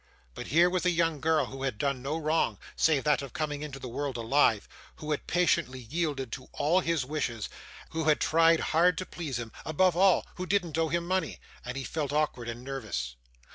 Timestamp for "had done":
1.61-2.01